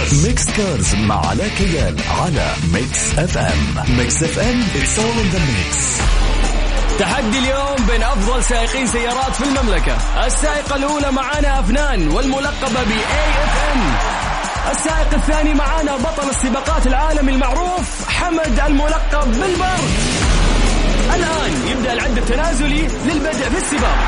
Cars 0.00 0.26
Mix 0.26 0.44
Cars 0.56 0.94
مع 0.94 1.26
علاء 1.26 1.48
كيال 1.48 1.96
على 2.20 2.46
Mix 2.72 3.18
FM 3.18 3.96
Mix 3.98 4.22
FM 4.22 4.62
it's 4.76 4.98
all 4.98 5.18
in 5.18 5.28
the 5.32 5.38
mix 5.38 5.86
تحدي 6.98 7.38
اليوم 7.38 7.86
بين 7.90 8.02
أفضل 8.02 8.44
سائقين 8.44 8.86
سيارات 8.86 9.34
في 9.34 9.44
المملكة. 9.44 9.96
السائقة 10.26 10.76
الأولى 10.76 11.12
معانا 11.12 11.60
أفنان 11.60 12.08
والملقبة 12.08 12.82
ب 12.82 12.90
AFM 12.90 13.92
السائق 14.70 15.14
الثاني 15.14 15.54
معانا 15.54 15.96
بطل 15.96 16.30
السباقات 16.30 16.86
العالمي 16.86 17.32
المعروف 17.32 18.08
حمد 18.08 18.60
الملقب 18.66 19.32
بالبر 19.32 19.80
الآن 21.14 21.68
يبدأ 21.70 21.92
العد 21.92 22.18
التنازلي 22.18 22.82
للبدء 22.82 23.48
في 23.50 23.58
السباق. 23.58 23.98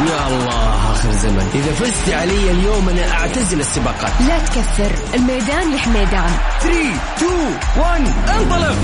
يا 0.00 0.28
الله 0.28 0.92
آخر 0.92 1.12
زمن. 1.12 1.46
إذا 1.54 1.72
فزت 1.74 2.14
علي 2.14 2.50
اليوم 2.50 2.88
أنا 2.88 3.12
أعتزل 3.12 3.60
السباقات. 3.60 4.12
لا 4.28 4.38
تكثر 4.38 4.90
الميدان 5.14 5.72
يا 5.72 5.78
حميدان 5.78 6.30
3 6.60 6.94
2 7.16 7.58
1 7.76 8.02
انطلق! 8.28 8.76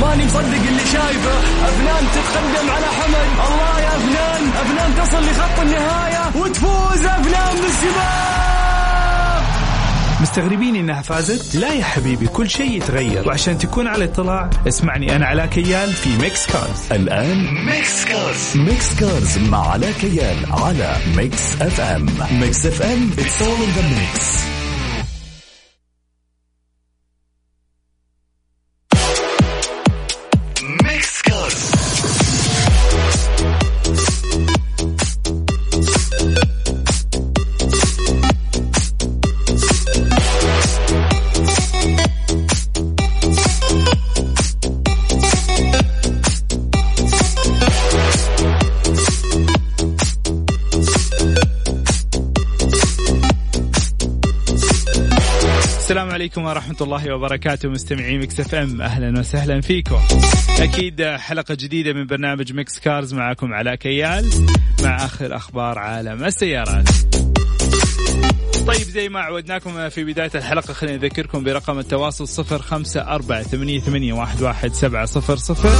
ماني 0.00 0.24
مصدق 0.26 0.62
اللي 0.68 0.84
شايفه. 0.92 1.34
أفنان 1.68 2.04
تتقدم 2.14 2.70
على 2.70 2.86
حمد 2.86 3.28
الله 3.46 3.80
يا 3.80 3.88
أفنان 3.88 4.42
أفنان 4.62 4.90
تصل 4.98 5.22
لخط 5.30 5.60
النهاية. 5.62 6.22
وتفوز 6.34 7.06
أفنان 7.06 7.54
بالسباق! 7.62 8.21
مستغربين 10.32 10.76
إنها 10.76 11.02
فازت؟ 11.02 11.56
لا 11.56 11.72
يا 11.72 11.84
حبيبي 11.84 12.26
كل 12.26 12.50
شيء 12.50 12.76
يتغير. 12.76 13.28
وعشان 13.28 13.58
تكون 13.58 13.86
على 13.86 14.04
اطلاع 14.04 14.50
اسمعني 14.68 15.16
أنا 15.16 15.26
علاء 15.26 15.46
كيال 15.46 15.92
في 15.92 16.16
Mix 16.16 16.46
Cars 16.46 16.92
الآن 16.92 17.64
Mix 17.66 18.04
Cars 18.04 18.56
Mix 18.56 19.00
Cars 19.00 19.38
مع 19.38 19.70
علاء 19.70 19.92
كيال 19.92 20.36
على 20.50 20.96
Mix 21.16 21.62
FM 21.62 22.06
Mix 22.40 22.66
FM 22.66 23.10
it's 23.18 23.42
all 23.42 23.56
in 23.56 23.72
the 23.72 23.82
mix 23.88 24.51
السلام 55.92 56.10
عليكم 56.10 56.44
ورحمة 56.44 56.76
الله 56.80 57.14
وبركاته 57.14 57.68
مستمعين 57.68 58.18
Mix 58.20 58.40
FM 58.40 58.82
أهلا 58.82 59.20
وسهلا 59.20 59.60
فيكم. 59.60 60.00
أكيد 60.60 61.02
حلقة 61.02 61.54
جديدة 61.54 61.92
من 61.92 62.06
برنامج 62.06 62.52
Mix 62.52 62.78
Cars 62.78 63.14
معكم 63.14 63.52
علاء 63.52 63.74
كيال 63.74 64.30
مع 64.82 65.04
آخر 65.04 65.36
أخبار 65.36 65.78
عالم 65.78 66.24
السيارات. 66.24 66.88
طيب 68.66 68.76
زي 68.76 69.08
ما 69.08 69.20
عودناكم 69.20 69.88
في 69.88 70.04
بداية 70.04 70.30
الحلقة 70.34 70.72
خلينا 70.72 70.96
نذكركم 70.96 71.44
برقم 71.44 71.78
التواصل 71.78 72.28
صفر 72.28 72.62
خمسة 72.62 73.00
أربعة 73.00 73.42
ثمانية, 73.42 73.80
ثمانية 73.80 74.12
واحد, 74.12 74.42
واحد 74.42 74.72
سبعة 74.72 75.06
صفر 75.06 75.36
صفر 75.36 75.70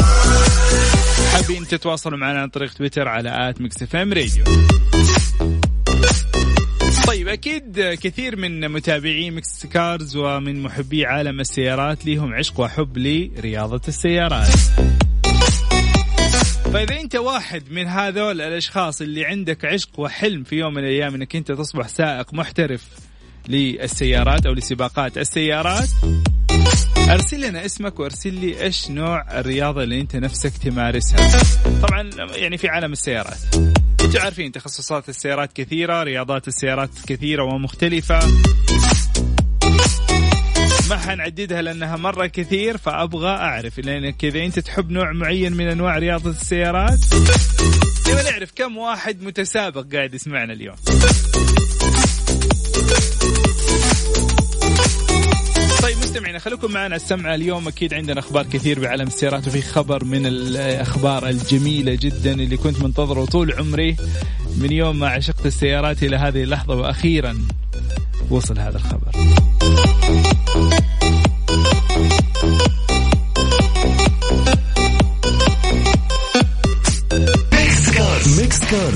حابين 1.32 1.66
تتواصلوا 1.66 2.18
معنا 2.18 2.40
عن 2.40 2.48
طريق 2.48 2.72
تويتر 2.72 3.08
على 3.08 3.50
at 3.50 3.82
FM 3.82 4.12
Radio 4.12 4.44
طيب 7.06 7.28
أكيد 7.28 7.80
كثير 8.00 8.36
من 8.36 8.68
متابعي 8.68 9.30
Mix 9.30 9.66
Cars 9.66 10.16
ومن 10.16 10.62
محبي 10.62 11.06
عالم 11.06 11.40
السيارات 11.40 12.06
لهم 12.06 12.34
عشق 12.34 12.60
وحب 12.60 12.98
لرياضة 12.98 13.80
السيارات. 13.88 14.48
فإذا 16.72 17.00
أنت 17.00 17.16
واحد 17.16 17.62
من 17.70 17.86
هذول 17.86 18.40
الأشخاص 18.40 19.00
اللي 19.00 19.24
عندك 19.24 19.64
عشق 19.64 20.00
وحلم 20.00 20.44
في 20.44 20.56
يوم 20.56 20.74
من 20.74 20.84
الأيام 20.84 21.14
إنك 21.14 21.36
أنت 21.36 21.52
تصبح 21.52 21.88
سائق 21.88 22.34
محترف 22.34 22.82
للسيارات 23.48 24.46
أو 24.46 24.52
لسباقات 24.52 25.18
السيارات 25.18 25.88
أرسل 27.10 27.48
لنا 27.48 27.64
اسمك 27.64 28.00
وأرسل 28.00 28.34
لي 28.34 28.62
إيش 28.62 28.90
نوع 28.90 29.40
الرياضة 29.40 29.82
اللي 29.82 30.00
أنت 30.00 30.16
نفسك 30.16 30.52
تمارسها. 30.56 31.42
طبعا 31.82 32.10
يعني 32.36 32.58
في 32.58 32.68
عالم 32.68 32.92
السيارات. 32.92 33.38
أنتوا 34.12 34.24
عارفين 34.24 34.52
تخصصات 34.52 35.08
السيارات 35.08 35.52
كثيرة، 35.52 36.02
رياضات 36.02 36.48
السيارات 36.48 36.90
كثيرة 37.06 37.44
ومختلفة. 37.44 38.20
ما 40.90 40.96
حنعددها 40.96 41.62
لأنها 41.62 41.96
مرة 41.96 42.26
كثير 42.26 42.76
فأبغى 42.78 43.28
أعرف 43.28 43.78
لانك 43.78 44.24
اذا 44.24 44.44
أنت 44.44 44.58
تحب 44.58 44.90
نوع 44.90 45.12
معين 45.12 45.52
من 45.52 45.68
أنواع 45.68 45.98
رياضة 45.98 46.30
السيارات 46.30 46.98
نبغى 48.08 48.30
نعرف 48.30 48.52
كم 48.56 48.76
واحد 48.76 49.22
متسابق 49.22 49.94
قاعد 49.94 50.14
يسمعنا 50.14 50.52
اليوم. 50.52 50.76
مستمعينا 56.12 56.38
خليكم 56.38 56.72
معنا. 56.72 56.96
السمعة 56.96 57.34
اليوم 57.34 57.68
أكيد 57.68 57.94
عندنا 57.94 58.20
أخبار 58.20 58.46
كثير 58.46 58.80
بعالم 58.80 59.06
السيارات 59.06 59.46
وفي 59.46 59.62
خبر 59.62 60.04
من 60.04 60.26
الأخبار 60.26 61.28
الجميلة 61.28 61.94
جدا 61.94 62.32
اللي 62.32 62.56
كنت 62.56 62.82
منتظره 62.82 63.24
طول 63.24 63.52
عمري. 63.52 63.96
من 64.56 64.72
يوم 64.72 64.98
ما 64.98 65.08
عشقت 65.08 65.46
السيارات 65.46 66.02
إلى 66.02 66.16
هذه 66.16 66.42
اللحظة 66.42 66.74
وأخيرا 66.74 67.38
وصل 68.30 68.58
هذا 68.58 68.76
الخبر. 68.76 69.10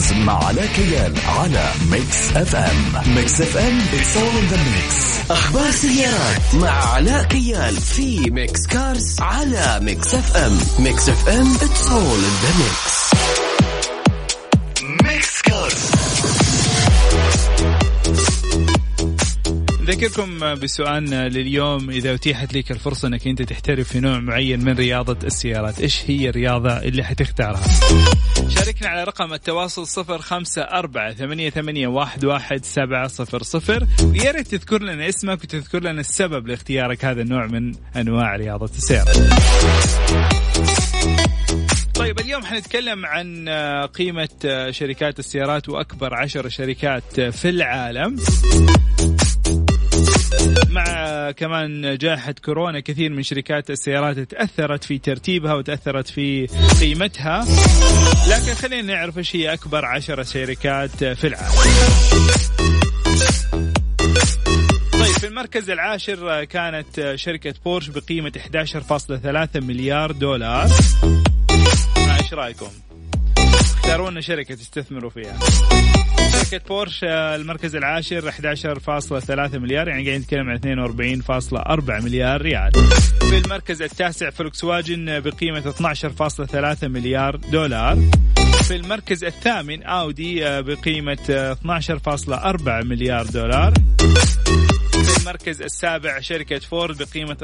Cars 0.09 0.13
مع 0.13 0.45
علاء 0.45 0.67
كيال 0.67 1.15
على 1.27 1.73
Mix 1.91 2.37
FM 2.37 3.15
Mix 3.15 3.41
FM 3.41 3.79
it's 3.95 4.17
all 4.17 4.37
in 4.37 4.47
the 4.51 4.57
mix 4.57 5.31
أخبار 5.31 5.71
سيارات 5.71 6.55
مع 6.55 6.95
علاء 6.95 7.25
كيال 7.25 7.77
في 7.77 8.31
Mix 8.31 8.67
Cars 8.67 9.21
على 9.21 9.79
Mix 9.83 10.15
FM 10.15 10.59
Mix 10.79 11.09
FM 11.09 11.55
it's 11.55 11.89
all 11.91 12.19
in 12.19 12.37
the 12.43 12.53
mix 12.59 13.06
نذكركم 19.89 20.55
بسؤالنا 20.55 21.29
لليوم. 21.29 21.91
إذا 21.91 22.15
أتيحت 22.15 22.55
لك 22.55 22.71
الفرصة 22.71 23.09
أنك 23.09 23.27
أنت 23.27 23.43
تحترف 23.43 23.89
في 23.89 24.01
نوع 24.01 24.19
معين 24.19 24.65
من 24.65 24.77
رياضة 24.77 25.27
السيارات 25.27 25.81
إيش 25.81 26.03
هي 26.07 26.29
الرياضة 26.29 26.71
اللي 26.71 27.05
حتختارها؟ 27.05 27.69
شاركنا 28.49 28.89
على 28.89 29.05
رقم 29.05 29.33
التواصل 29.33 29.87
صفر 29.87 30.19
خمسة 30.19 30.63
أربعة 30.63 31.15
ثمانية, 31.15 31.51
ثمانية 31.51 31.87
واحد, 31.87 32.25
واحد 32.25 32.65
سبعة 32.65 33.09
صفر 33.09 33.43
صفر. 33.43 33.87
ويا 34.05 34.31
ريت 34.31 34.49
تذكر 34.49 34.83
لنا 34.83 35.09
اسمك 35.09 35.45
وتذكر 35.45 35.83
لنا 35.83 36.01
السبب 36.01 36.47
لاختيارك 36.47 37.05
هذا 37.05 37.23
النوع 37.23 37.47
من 37.47 37.75
أنواع 37.97 38.37
رياضة 38.37 38.71
السيارات 38.77 39.17
طيب 41.95 42.21
اليوم 42.21 42.45
حنتكلم 42.45 43.07
عن 43.07 43.49
قيمة 43.87 44.29
شركات 44.71 45.19
السيارات 45.19 45.69
وأكبر 45.69 46.15
عشر 46.15 46.49
شركات 46.49 47.21
في 47.21 47.49
العالم. 47.49 48.17
مع 50.71 51.31
كمان 51.31 51.99
جائحة 51.99 52.35
كورونا 52.45 52.81
كثير 52.81 53.11
من 53.11 53.23
شركات 53.23 53.71
السيارات 53.71 54.19
تأثرت 54.19 54.85
في 54.85 54.99
ترتيبها 54.99 55.55
وتأثرت 55.55 56.09
في 56.09 56.47
قيمتها. 56.81 57.45
لكن 58.31 58.55
خلينا 58.55 58.95
نعرف 58.95 59.19
إيش 59.19 59.37
هي 59.37 59.53
أكبر 59.53 59.85
عشرة 59.85 60.23
شركات 60.23 61.05
في 61.05 61.27
العالم. 61.27 61.57
طيب 64.93 65.15
في 65.21 65.27
المركز 65.27 65.71
العاشر 65.71 66.45
كانت 66.45 67.13
شركة 67.15 67.55
بورش 67.65 67.89
بقيمة 67.89 68.33
11.3 68.37 69.61
مليار 69.61 70.13
دولار. 70.13 70.69
إيش 72.21 72.35
رأيكم؟ 72.35 72.69
اختاروا 73.87 74.11
لنا 74.11 74.21
شركة 74.21 74.55
تستثمروا 74.55 75.11
فيها. 75.11 75.39
شركة 76.33 76.65
بورش 76.69 77.05
المركز 77.05 77.77
العاشر 77.77 78.31
11.3 78.31 79.59
مليار 79.59 79.89
يعني 79.89 80.05
قاعدين 80.05 80.21
نتكلم 80.21 80.51
عن 80.51 80.59
42.4 81.81 82.05
مليار 82.05 82.43
ريال. 82.43 82.73
في 83.21 83.39
المركز 83.39 83.83
التاسع 83.83 84.31
فولكس 84.31 84.65
واجن 84.65 85.21
بقيمة 85.21 85.75
12.3 86.81 86.85
مليار 86.85 87.37
دولار. 87.37 87.99
في 88.63 88.77
المركز 88.77 89.25
الثامن 89.25 89.83
أودي 89.83 90.63
بقيمة 90.63 91.57
12.4 91.65 92.85
مليار 92.85 93.27
دولار. 93.27 93.75
المركز 95.27 95.63
السابع 95.63 96.21
شركة 96.21 96.59
فورد 96.59 97.03
بقيمة 97.03 97.37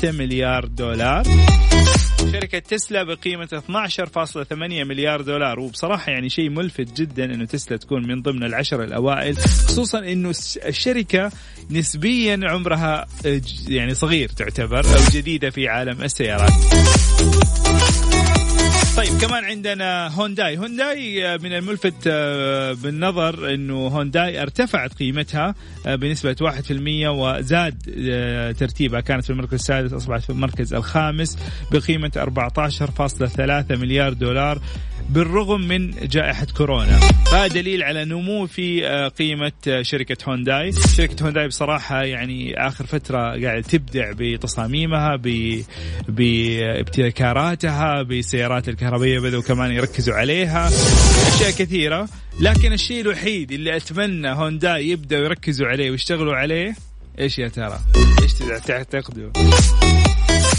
12.6 0.00 0.04
مليار 0.04 0.64
دولار. 0.64 1.24
شركة 2.32 2.58
تسلا 2.58 3.02
بقيمة 3.02 3.48
12.8 3.52 4.52
مليار 4.60 5.20
دولار. 5.20 5.60
وبصراحة 5.60 6.12
يعني 6.12 6.28
شيء 6.28 6.50
ملفت 6.50 7.00
جدا 7.00 7.24
إنه 7.24 7.44
تسلا 7.44 7.76
تكون 7.76 8.06
من 8.06 8.22
ضمن 8.22 8.44
العشر 8.44 8.84
الأوائل. 8.84 9.36
خصوصا 9.36 9.98
إنه 9.98 10.30
الشركة 10.66 11.32
نسبيا 11.70 12.40
عمرها 12.42 13.06
آه، 13.26 13.40
يعني 13.68 13.94
صغير 13.94 14.28
تعتبر 14.28 14.84
أو 14.84 15.00
جديدة 15.12 15.50
في 15.50 15.68
عالم 15.68 16.02
السيارات. 16.02 16.52
طيب 18.96 19.18
كمان 19.20 19.44
عندنا 19.44 20.08
هونداي. 20.08 20.58
هونداي 20.58 21.26
آه، 21.26 21.36
من 21.36 21.52
الملفت 21.52 21.94
آه، 22.06 22.72
بالنظر 22.72 23.54
إنه 23.54 23.74
هونداي 23.74 24.42
ارتفعت 24.42 24.94
قيمتها 24.94 25.54
آه، 25.86 25.94
بنسبة 25.94 26.36
1% 26.40 27.08
وزاد 27.08 27.82
ترتيبها. 28.58 29.00
كانت 29.00 29.24
في 29.24 29.30
المركز 29.30 29.54
السادس 29.54 29.92
أصبحت 29.92 30.22
في 30.22 30.30
المركز 30.30 30.74
الخامس 30.74 31.38
بقيمة 31.72 32.10
14.3 32.16 33.76
مليار 33.76 34.12
دولار 34.12 34.60
بالرغم 35.10 35.60
من 35.60 35.90
جائحة 35.90 36.46
كورونا. 36.56 37.00
هذا 37.32 37.46
دليل 37.46 37.82
على 37.82 38.04
نمو 38.04 38.46
في 38.46 38.82
قيمة 39.18 39.52
شركة 39.82 40.16
هونداي. 40.28 40.72
شركة 40.96 41.24
هونداي 41.24 41.48
بصراحة 41.48 42.02
يعني 42.02 42.66
آخر 42.66 42.86
فترة 42.86 43.18
قاعدة 43.18 43.60
تبدع 43.60 44.12
بتصاميمها 44.18 45.16
بابتكاراتها 46.08 48.02
بالسيارات 48.02 48.68
الكهربائية 48.82 49.20
بدأوا 49.20 49.42
كمان 49.42 49.72
يركزوا 49.72 50.14
عليها 50.14 50.68
أشياء 51.28 51.50
كثيرة 51.50 52.08
لكن 52.40 52.72
الشيء 52.72 53.00
الوحيد 53.00 53.52
اللي 53.52 53.76
أتمنى 53.76 54.28
هونداي 54.28 54.88
يبدأوا 54.88 55.24
يركزوا 55.24 55.66
عليه 55.66 55.90
ويشتغلوا 55.90 56.34
عليه 56.34 56.74
إيش 57.18 57.38
يا 57.38 57.48
ترى؟ 57.48 57.78
إيش 58.22 58.34
تعتقدوا؟ 58.66 59.30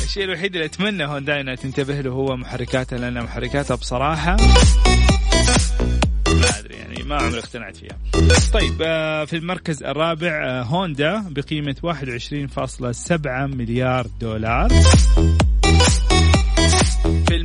الشيء 0.03 0.23
الوحيد 0.23 0.55
اللي 0.55 0.65
أتمنى 0.65 1.05
هونداي 1.05 1.41
إنها 1.41 1.55
تنتبه 1.55 2.01
له 2.01 2.11
هو 2.11 2.37
محركاتها 2.37 2.97
لأن 2.97 3.23
محركاتها 3.23 3.75
بصراحة 3.75 4.35
ما 6.27 6.59
أدري 6.59 6.75
يعني 6.75 7.03
ما 7.03 7.15
عمري 7.15 7.39
اقتنعت 7.39 7.77
فيها. 7.77 7.97
طيب 8.53 8.81
آه، 8.81 9.25
في 9.25 9.37
المركز 9.37 9.83
الرابع 9.83 10.45
آه، 10.45 10.63
هوندا 10.63 11.23
بقيمة 11.29 11.75
21.7 11.83 13.55
مليار 13.55 14.07
دولار. 14.21 14.71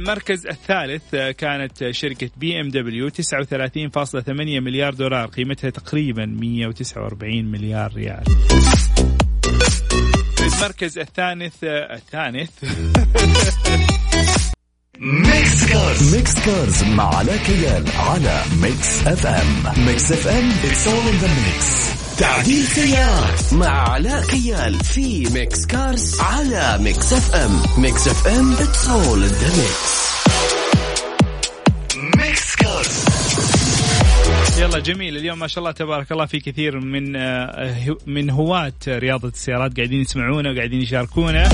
المركز 0.08 0.46
الثالث 0.46 1.14
آه، 1.14 1.30
كانت 1.30 1.90
شركة 1.90 2.30
بي 2.36 2.60
ام 2.60 2.68
دبليو 2.68 3.10
39.8 3.10 4.30
مليار 4.60 4.94
دولار 4.94 5.26
قيمتها 5.26 5.70
تقريبا 5.70 6.26
149 6.26 7.44
مليار 7.44 7.92
ريال. 7.94 8.24
المركز 10.40 10.98
الثالث 10.98 11.64
الثالث 11.64 12.50
Mix 14.98 15.72
Cars 15.72 16.16
Mix 16.16 16.34
Cars 16.46 16.84
مع 16.84 17.16
علاء 17.16 17.36
كيال 17.36 17.84
على 17.96 18.42
Mix 18.62 19.06
FM 19.06 19.86
Mix 19.86 20.12
FM 20.12 20.50
it's 20.64 20.88
all 20.88 21.08
in 21.08 21.18
the 21.18 21.28
mix 21.28 21.97
تعديل 22.18 22.64
سيارات 22.64 23.52
مع 23.52 23.90
علاء 23.90 24.22
كيال 24.26 24.74
في 24.74 25.28
Mix 25.34 25.66
Cars 25.66 26.20
على 26.20 26.78
Mix 26.82 27.12
FM 27.12 27.82
Mix 27.82 28.08
FM 28.08 28.52
it's 28.52 28.88
all 28.88 29.24
the 29.24 29.48
mix 29.48 30.18
Mix 32.18 32.56
Cars 32.56 33.08
يلا 34.58 34.78
جميل 34.78 35.16
اليوم 35.16 35.38
ما 35.38 35.46
شاء 35.46 35.58
الله 35.58 35.70
تبارك 35.72 36.12
الله 36.12 36.26
في 36.26 36.40
كثير 36.40 36.80
من 36.80 37.16
آه، 37.16 37.96
من 38.06 38.30
هواة 38.30 38.72
رياضة 38.88 39.28
السيارات 39.28 39.76
قاعدين 39.76 40.00
يسمعونا 40.00 40.50
وقاعدين 40.50 40.80
يشاركونا. 40.82 41.48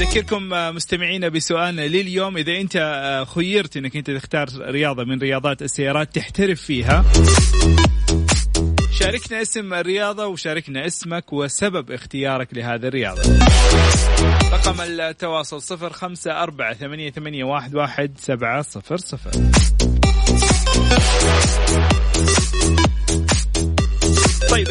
نذكركم 0.00 0.54
آه، 0.54 0.70
مستمعينا 0.70 1.28
بسؤالنا 1.28 1.82
لليوم. 1.82 2.36
إذا 2.36 2.52
أنت 2.52 2.76
آه، 2.76 3.24
خيرت 3.24 3.76
إنك 3.76 3.96
أنت 3.96 4.10
تختار 4.10 4.48
رياضة 4.58 5.04
من 5.04 5.18
رياضات 5.18 5.62
السيارات 5.62 6.14
تحترف 6.14 6.60
فيها 6.60 7.04
شاركنا 9.04 9.42
اسم 9.42 9.74
الرياضة 9.74 10.26
وشاركنا 10.26 10.86
اسمك 10.86 11.32
وسبب 11.32 11.90
اختيارك 11.90 12.48
لهذه 12.54 12.86
الرياضة. 12.86 13.22
رقم 14.52 14.80
التواصل 14.80 15.62
صفر 15.62 15.92
خمسة 15.92 16.42
أربعة 16.42 16.74
ثمانية, 16.74 17.10
ثمانية 17.10 17.44
واحد, 17.44 17.74
واحد 17.74 18.12
سبعة 18.18 18.62
صفر 18.62 18.96
صفر. 18.96 19.30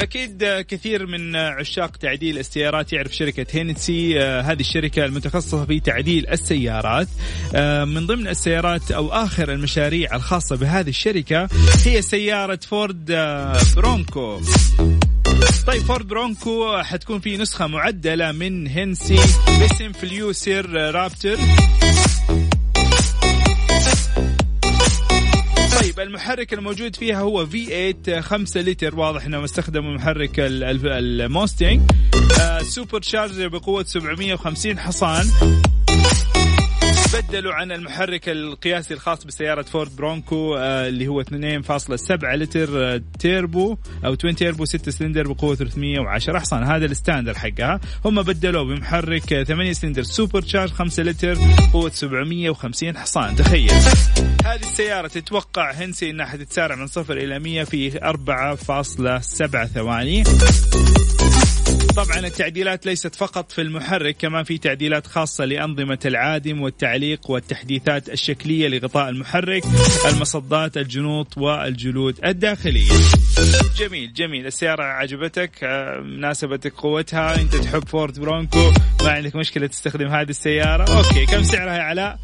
أكيد 0.04 0.44
كثير 0.44 1.06
من 1.06 1.36
عشاق 1.36 1.98
تعديل 1.98 2.38
السيارات 2.38 2.94
يعرف 2.94 3.16
شركة 3.16 3.46
هينسي 3.52 4.22
آه، 4.22 4.42
هذه 4.42 4.60
الشركة 4.60 5.06
المتخصصة 5.06 5.66
في 5.66 5.80
تعديل 5.80 6.30
السيارات. 6.30 7.08
آه، 7.56 7.86
من 7.86 8.08
ضمن 8.08 8.28
السيارات 8.28 8.92
أو 8.92 9.10
آخر 9.12 9.54
المشاريع 9.54 10.16
الخاصة 10.16 10.56
بهذه 10.56 10.90
الشركة 10.90 11.50
هي 11.86 12.02
سيارة 12.02 12.60
فورد 12.68 13.12
آه، 13.12 13.58
برونكو. 13.76 14.42
طيب 15.68 15.82
فورد 15.82 16.08
برونكو 16.08 16.82
حتكون 16.82 17.20
في 17.20 17.38
نسخة 17.38 17.68
معدلة 17.68 18.32
من 18.32 18.68
هنسي 18.68 19.20
باسم 19.60 19.92
VelociRaptor. 19.92 21.38
المحرك 26.04 26.54
الموجود 26.54 26.96
فيها 26.96 27.20
هو 27.20 27.46
V 27.46 27.94
8 28.06 28.22
5 28.22 28.62
لتر. 28.62 29.00
واضح 29.00 29.26
انهم 29.26 29.44
استخدموا 29.44 29.94
محرك 29.94 30.40
الموستنج 30.40 31.82
آه 32.42 32.62
supercharger 32.62 33.48
بقوة 33.48 33.84
750 33.84 34.80
حصان. 34.80 35.26
بدلوا 37.14 37.54
عن 37.54 37.72
المحرك 37.72 38.30
القياسي 38.30 38.94
الخاص 38.94 39.24
بسيارة 39.24 39.62
فورد 39.62 39.96
برونكو 39.96 40.56
آه 40.56 40.88
اللي 40.88 41.08
هو 41.08 41.24
2.7 41.24 41.32
لتر 42.24 42.94
آه 42.94 43.02
تيربو 43.20 43.78
أو 44.06 44.16
twin 44.16 44.36
turbo 44.36 44.66
6 44.66 44.92
سلندر 44.92 45.28
بقوة 45.28 45.56
310 45.56 46.40
حصان 46.40 46.64
هذا 46.64 46.86
ال 46.86 46.91
standard 46.91 47.34
حقها. 47.34 47.80
هم 48.06 48.22
بدلوه 48.22 48.64
بمحرك 48.64 49.44
8 49.44 49.74
cylinder 49.74 50.04
supercharge 50.04 50.70
5 50.72 51.04
لتر 51.04 51.38
قوة 51.74 51.90
750 51.90 52.98
حصان 52.98 53.36
تخيل. 53.36 53.72
هذه 54.46 54.62
السيارة 54.62 55.08
تتوقع 55.08 55.72
Hennessey 55.72 56.10
إنها 56.10 56.26
حتتسارع 56.26 56.76
من 56.76 56.88
صفر 56.88 57.18
إلى 57.18 57.40
100 57.40 57.64
في 57.64 57.92
4.7 58.00 59.66
ثواني. 59.66 60.24
طبعا 61.96 62.20
التعديلات 62.20 62.86
ليست 62.86 63.16
فقط 63.16 63.52
في 63.52 63.62
المحرك 63.62 64.18
كمان 64.18 64.44
في 64.44 64.58
تعديلات 64.58 65.08
خاصة 65.08 65.46
لأنظمة 65.46 66.00
العادم 66.06 66.62
والتعليق 66.62 67.32
والتحديثات 67.32 68.10
الشكلية 68.10 68.68
لغطاء 68.68 69.10
المحرك 69.10 69.64
المصدات 70.06 70.78
الجنوط 70.78 71.38
والجلود 71.38 72.26
الداخلية. 72.26 72.92
جميل 73.78 74.14
جميل. 74.14 74.46
السيارة 74.48 74.84
عجبتك 74.84 75.52
آه، 75.64 76.00
مناسبتك 76.00 76.74
قوتها 76.74 77.42
أنت 77.42 77.56
تحب 77.56 77.88
فورد 77.88 78.20
برونكو 78.20 78.72
ما 79.04 79.10
عندك 79.10 79.36
مشكلة 79.36 79.68
تستخدم 79.68 80.08
هذه 80.08 80.30
السيارة. 80.30 80.98
okay 80.98 81.26
كم 81.26 81.44
سعرها 81.44 81.78
يا 81.78 81.82
علاء؟ 81.82 82.20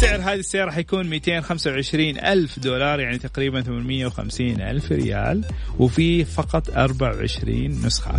سعر 0.00 0.20
هذه 0.20 0.38
السيارة 0.38 0.70
حيكون 0.70 1.06
225 1.06 2.18
ألف 2.18 2.58
دولار 2.58 3.00
يعني 3.00 3.18
تقريبا 3.18 3.60
850 3.60 4.60
ألف 4.60 4.92
ريال 4.92 5.44
وفي 5.78 6.24
فقط 6.24 6.70
24 6.70 7.86
نسخة. 7.86 8.14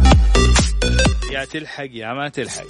يا 1.31 1.45
تلحق 1.45 1.89
يا 1.91 2.13
ما 2.13 2.29
تلحق. 2.29 2.67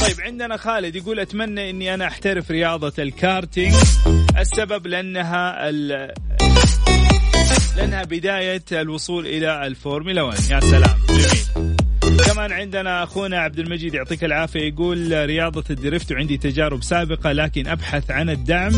طيب 0.00 0.20
عندنا 0.20 0.56
خالد 0.56 0.96
يقول 0.96 1.20
أتمنى 1.20 1.70
إني 1.70 1.94
أنا 1.94 2.06
أحترف 2.06 2.50
رياضة 2.50 2.92
الكارتينج. 2.98 3.74
السبب 4.38 4.86
لأنها 4.86 5.70
لأنها 7.76 8.04
بداية 8.04 8.62
الوصول 8.72 9.26
إلى 9.26 9.66
الفورمولا 9.66 10.22
1 10.22 10.50
يا 10.50 10.60
سلام. 10.60 10.96
كمان 12.26 12.52
عندنا 12.52 13.02
أخونا 13.02 13.38
عبد 13.38 13.58
المجيد 13.58 13.94
يعطيك 13.94 14.24
العافية. 14.24 14.60
يقول 14.60 15.26
رياضة 15.26 15.64
ال 15.70 15.77
drift 15.77 16.12
وعندي 16.12 16.36
تجارب 16.36 16.82
سابقة 16.82 17.32
لكن 17.32 17.66
أبحث 17.66 18.10
عن 18.10 18.30
الدعم. 18.30 18.72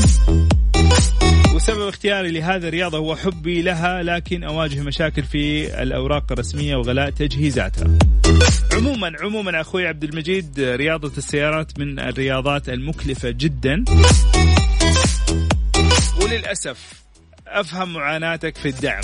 وسبب 1.55 1.89
اختياري 1.89 2.31
لهذه 2.31 2.69
الرياضة 2.69 2.99
هو 2.99 3.17
حبي 3.17 3.63
لها 3.63 4.03
لكن 4.03 4.45
أواجه 4.45 4.81
مشاكل 4.81 5.23
في 5.23 5.67
الأوراق 5.83 6.33
الرسمية 6.33 6.77
وغلاء 6.77 7.11
تجهيزاتها. 7.11 7.99
عموما 8.73 9.13
عموما 9.21 9.61
أخوي 9.61 9.87
عبد 9.87 10.05
المجيد 10.05 10.61
رياضة 10.61 11.13
السيارات 11.19 11.79
من 11.79 11.99
الرياضات 11.99 12.69
المكلفة 12.69 13.31
جدا. 13.31 13.85
وللأسف 16.23 17.02
أفهم 17.61 17.93
معاناتك 17.93 18.57
في 18.57 18.69
الدعم. 18.69 19.03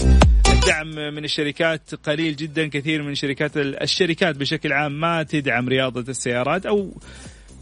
الدعم 0.48 1.14
من 1.14 1.24
الشركات 1.24 1.94
قليل 1.94 2.36
جدا 2.36 2.68
كثير 2.68 3.02
من 3.02 3.14
شركات 3.14 3.56
الشركات 3.56 4.36
بشكل 4.36 4.72
عام 4.72 5.00
ما 5.00 5.22
تدعم 5.22 5.68
رياضة 5.68 6.04
السيارات 6.08 6.66
أو 6.66 7.00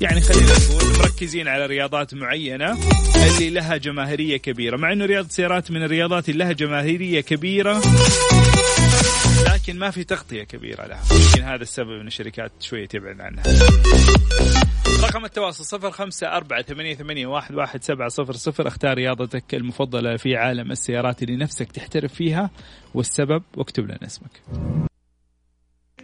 يعني 0.01 0.21
خلينا 0.21 0.53
نقول 0.53 0.99
مركزين 0.99 1.49
على 1.49 1.67
رياضات 1.67 2.15
معينة 2.15 2.79
اللي 3.17 3.51
لها 3.51 3.77
جماهيرية 3.77 4.37
كبيرة. 4.37 4.77
مع 4.77 4.93
إنه 4.93 5.05
رياضة 5.05 5.29
السيارات 5.29 5.71
من 5.71 5.83
الرياضات 5.83 6.29
اللي 6.29 6.45
لها 6.45 6.53
جماهيرية 6.53 7.21
كبيرة 7.21 7.83
لكن 9.47 9.79
ما 9.79 9.91
في 9.91 10.05
تغطية 10.05 10.43
كبيرة 10.43 10.87
لها. 10.87 11.03
يمكن 11.13 11.43
هذا 11.43 11.63
السبب 11.63 12.01
إن 12.01 12.07
الشركات 12.07 12.53
شوية 12.61 12.87
تبعد 12.87 13.21
عنها. 13.21 13.43
رقم 15.03 15.25
التواصل 15.25 15.65
صفر 15.65 15.91
خمسة 15.91 16.27
أربعة 16.27 16.63
ثمانية, 16.63 16.95
ثمانية 16.95 17.27
واحد, 17.27 17.55
واحد 17.55 17.85
سبعة 17.85 18.09
صفر 18.09 18.33
صفر. 18.33 18.69
اختار 18.69 18.95
رياضتك 18.95 19.55
المفضلة 19.55 20.17
في 20.17 20.37
عالم 20.37 20.71
السيارات 20.71 21.23
اللي 21.23 21.37
نفسك 21.37 21.73
تحترف 21.73 22.15
فيها 22.15 22.51
والسبب 22.95 23.43
واكتب 23.57 23.85
لنا 23.85 24.07
اسمك. 24.07 24.43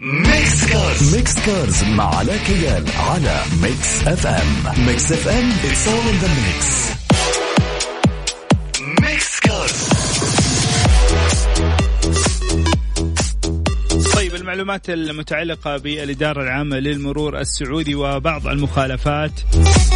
Mix 0.00 0.70
Cars 0.72 1.16
Mix 1.16 1.46
Cars 1.46 1.84
مع 1.84 2.16
علاء 2.16 2.36
كيال 2.36 2.84
على 2.96 3.42
Mix 3.62 4.08
FM 4.08 4.86
Mix 4.86 5.12
FM 5.12 5.50
it's 5.50 5.86
all 5.86 6.08
in 6.12 6.24
the 6.24 6.28
mix. 6.28 7.01
المعلومات 14.52 14.90
المتعلقة 14.90 15.76
بالإدارة 15.76 16.42
العامة 16.42 16.78
للمرور 16.78 17.38
السعودي 17.40 17.94
وبعض 17.94 18.46
المخالفات. 18.46 19.30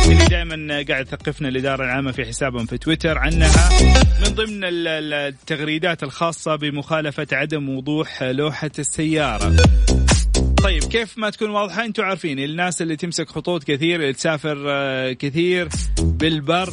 اللي 0.07 0.25
دائما 0.25 0.85
قاعد 0.89 1.05
تثقفنا 1.05 1.49
الإدارة 1.49 1.85
العامة 1.85 2.13
في 2.13 2.25
حسابهم 2.25 2.67
في 2.67 2.79
تويتر 2.79 3.19
عنها. 3.19 3.69
من 4.21 4.35
ضمن 4.35 4.65
ال- 4.65 4.89
ال- 4.89 5.13
التغريدات 5.15 6.03
الخاصة 6.03 6.57
بمخالفة 6.57 7.27
عدم 7.33 7.69
وضوح 7.69 8.23
لوحة 8.23 8.71
السيارة. 8.79 9.57
طيب 10.63 10.85
كيف 10.85 11.19
ما 11.19 11.31
تكون 11.31 11.51
واضحة 11.51 11.85
أنتم 11.85 12.03
عارفين 12.03 12.39
الناس 12.39 12.83
اللي 12.83 12.97
تمسك 12.97 13.29
خطوط 13.29 13.65
كثير 13.65 14.01
اللي 14.01 14.13
تسافر 14.13 14.65
آه، 14.69 15.13
كثير 15.13 15.69
بالبر 16.03 16.71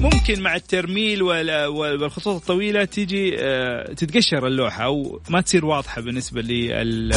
ممكن 0.00 0.42
مع 0.42 0.56
الترميل 0.56 1.22
وال- 1.22 1.66
والخطوط 1.66 2.36
الطويلة 2.40 2.84
تيجي 2.84 3.36
آه، 3.38 3.92
تتقشر 3.94 4.46
اللوحة 4.46 4.84
أو 4.84 5.20
ما 5.30 5.40
تصير 5.40 5.64
واضحة 5.64 6.00
بالنسبة 6.02 6.40
لل 6.42 7.08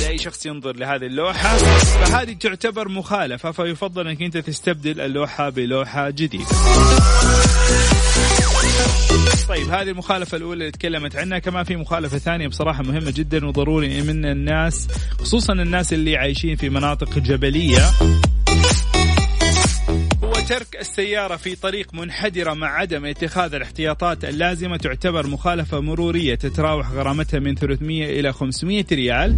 لأي 0.00 0.18
شخص 0.18 0.46
ينظر 0.46 0.76
لهذه 0.76 1.06
اللوحة. 1.06 1.56
فهذه 1.56 2.32
تعتبر 2.32 2.88
مخالفة 2.88 3.50
فيفضل 3.50 4.08
أنك 4.08 4.22
أنت 4.22 4.36
تستبدل 4.36 5.00
اللوحة 5.00 5.48
بلوحة 5.48 6.10
جديدة. 6.10 6.44
طيب 9.48 9.68
هذه 9.68 9.82
المخالفة 9.90 10.36
الأولى 10.36 10.60
اللي 10.60 10.70
تكلمت 10.70 11.16
عنها 11.16 11.38
كمان 11.38 11.64
في 11.64 11.76
مخالفة 11.76 12.18
ثانية 12.18 12.48
بصراحة 12.48 12.82
مهمة 12.82 13.10
جدا 13.16 13.46
وضروري 13.46 14.02
من 14.02 14.24
الناس 14.24 14.88
خصوصا 15.20 15.52
الناس 15.52 15.92
اللي 15.92 16.16
عايشين 16.16 16.56
في 16.56 16.68
مناطق 16.70 17.18
جبلية. 17.18 17.90
ترك 20.48 20.76
السيارة 20.80 21.36
في 21.36 21.54
طريق 21.54 21.94
منحدرة 21.94 22.54
مع 22.54 22.68
عدم 22.68 23.04
اتخاذ 23.04 23.54
الاحتياطات 23.54 24.24
اللازمة 24.24 24.76
تعتبر 24.76 25.26
مخالفة 25.26 25.80
مرورية 25.80 26.34
تتراوح 26.34 26.90
غرامتها 26.90 27.40
من 27.40 27.54
300 27.54 28.20
إلى 28.20 28.32
500 28.32 28.84
ريال. 28.92 29.36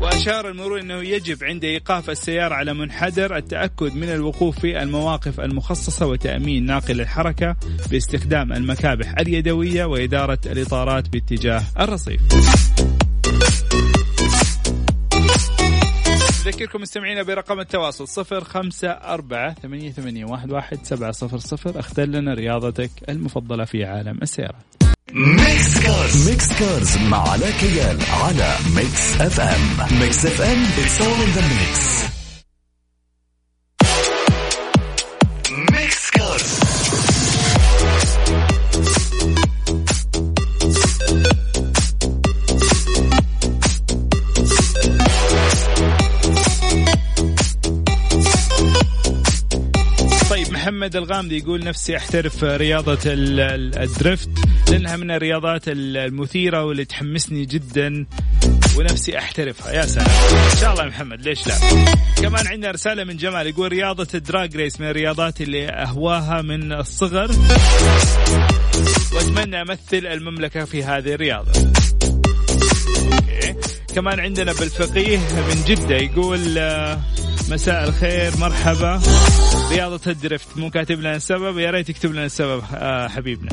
وأشار 0.00 0.48
المرور 0.48 0.80
أنه 0.80 0.94
يجب 0.94 1.44
عند 1.44 1.64
إيقاف 1.64 2.10
السيارة 2.10 2.54
على 2.54 2.74
منحدر 2.74 3.36
التأكد 3.36 3.96
من 3.96 4.08
الوقوف 4.08 4.58
في 4.58 4.82
المواقف 4.82 5.40
المخصصة 5.40 6.06
وتأمين 6.06 6.66
ناقل 6.66 7.00
الحركة 7.00 7.56
باستخدام 7.90 8.52
المكابح 8.52 9.14
اليدوية 9.20 9.84
وإدارة 9.84 10.40
الإطارات 10.46 11.08
باتجاه 11.08 11.62
الرصيف. 11.80 12.20
أذكركم 16.54 16.80
مستمعينا 16.80 17.22
برقم 17.22 17.60
التواصل 17.60 18.08
صفر 18.08 18.44
خمسة 18.44 18.88
أربعة 18.88 19.54
ثمانية, 19.54 19.90
ثمانية 19.90 20.24
واحد, 20.24 20.52
واحد 20.52 20.78
سبعة 20.82 21.12
صفر 21.12 21.38
صفر. 21.38 21.80
اختر 21.80 22.04
لنا 22.04 22.34
رياضتك 22.34 22.90
المفضلة 23.08 23.64
في 23.64 23.84
عالم 23.84 24.18
السيارات. 24.22 24.64
Mix 25.12 25.82
Cars. 25.82 26.30
Mix 26.30 26.58
Cars 26.58 26.98
مع 26.98 27.28
علاء 27.30 27.50
كيال 27.50 27.98
على 28.10 28.56
Mix 28.76 29.20
FM. 29.20 30.00
Mix 30.00 30.26
FM 30.26 30.64
it's 30.64 31.00
all 31.00 31.26
in 31.26 31.38
the 31.38 31.42
mix. 31.42 32.13
محمد 50.64 50.96
الغامدي 50.96 51.38
يقول 51.38 51.64
نفسي 51.64 51.96
أحترف 51.96 52.44
ال- 53.06 53.78
ال 53.78 53.86
drift 53.86 54.28
لأنها 54.70 54.96
من 54.96 55.10
الرياضات 55.10 55.68
ال- 55.68 55.96
المثيرة 55.96 56.64
واللي 56.64 56.84
تحمسني 56.84 57.44
جدا 57.44 58.06
ونفسي 58.78 59.18
أحترفها. 59.18 59.72
يا 59.72 59.86
سلام. 59.86 60.06
إن 60.52 60.56
شاء 60.60 60.72
الله 60.72 60.84
يا 60.84 60.88
محمد 60.88 61.22
ليش 61.22 61.46
لا؟ 61.46 61.54
كمان 62.22 62.46
عندنا 62.46 62.70
رسالة 62.70 63.04
من 63.04 63.16
جمال 63.16 63.46
يقول 63.46 63.72
رياضة 63.72 64.06
ال 64.14 64.22
drag 64.22 64.56
race 64.56 64.80
من 64.80 64.86
الرياضات 64.86 65.40
اللي 65.40 65.68
أهواها 65.68 66.42
من 66.42 66.72
الصغر. 66.72 67.30
وأتمنى 69.12 69.60
أمثل 69.62 70.06
المملكة 70.06 70.64
في 70.64 70.84
هذه 70.84 71.14
الرياضة. 71.14 71.52
okay. 73.12 73.54
كمان 73.94 74.20
عندنا 74.20 74.52
بالفقيه 74.52 75.18
من 75.18 75.64
جدة 75.66 75.96
يقول 75.96 76.58
آه، 76.58 77.00
مساء 77.50 77.88
الخير 77.88 78.36
مرحبا. 78.36 79.00
رياضة 79.70 80.00
الدريفت 80.06 80.58
مو 80.58 80.70
كاتب 80.70 81.00
لنا 81.00 81.16
السبب 81.16 81.58
يا 81.58 81.70
ريت 81.70 81.88
يكتب 81.88 82.12
لنا 82.12 82.24
السبب 82.24 82.62
آه 82.74 83.08
حبيبنا. 83.08 83.50